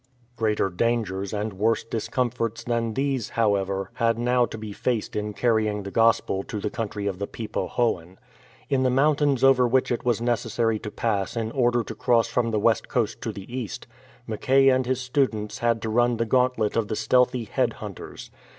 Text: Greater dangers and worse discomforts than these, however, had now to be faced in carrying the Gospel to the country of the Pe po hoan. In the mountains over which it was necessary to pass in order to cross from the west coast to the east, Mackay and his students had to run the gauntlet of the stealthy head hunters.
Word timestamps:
Greater 0.35 0.71
dangers 0.71 1.31
and 1.31 1.53
worse 1.53 1.83
discomforts 1.83 2.63
than 2.63 2.95
these, 2.95 3.29
however, 3.37 3.91
had 3.93 4.17
now 4.17 4.47
to 4.47 4.57
be 4.57 4.73
faced 4.73 5.15
in 5.15 5.31
carrying 5.31 5.83
the 5.83 5.91
Gospel 5.91 6.41
to 6.41 6.59
the 6.59 6.71
country 6.71 7.05
of 7.05 7.19
the 7.19 7.27
Pe 7.27 7.45
po 7.45 7.67
hoan. 7.67 8.17
In 8.67 8.81
the 8.81 8.89
mountains 8.89 9.43
over 9.43 9.67
which 9.67 9.91
it 9.91 10.03
was 10.03 10.19
necessary 10.19 10.79
to 10.79 10.89
pass 10.89 11.37
in 11.37 11.51
order 11.51 11.83
to 11.83 11.93
cross 11.93 12.27
from 12.27 12.49
the 12.49 12.59
west 12.59 12.87
coast 12.87 13.21
to 13.21 13.31
the 13.31 13.55
east, 13.55 13.85
Mackay 14.25 14.69
and 14.69 14.87
his 14.87 14.99
students 14.99 15.59
had 15.59 15.83
to 15.83 15.89
run 15.89 16.17
the 16.17 16.25
gauntlet 16.25 16.75
of 16.75 16.87
the 16.87 16.95
stealthy 16.95 17.43
head 17.43 17.73
hunters. 17.73 18.31